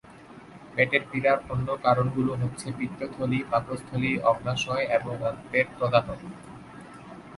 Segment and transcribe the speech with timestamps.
[0.75, 6.05] পেটের পীড়ার অন্য কারণগুলো হচ্ছে পিত্তথলি, পাকস্থলী, অগ্ন্যাশয় এবং অন্ত্রের প্রদাহ।